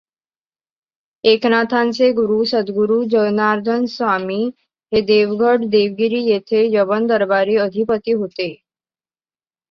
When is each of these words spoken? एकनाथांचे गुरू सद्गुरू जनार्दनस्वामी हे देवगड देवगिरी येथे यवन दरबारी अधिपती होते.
एकनाथांचे 1.23 2.11
गुरू 2.11 2.43
सद्गुरू 2.43 3.03
जनार्दनस्वामी 3.09 4.39
हे 4.91 5.01
देवगड 5.01 5.65
देवगिरी 5.71 6.23
येथे 6.23 6.63
यवन 6.73 7.05
दरबारी 7.07 7.55
अधिपती 7.57 8.11
होते. 8.13 8.49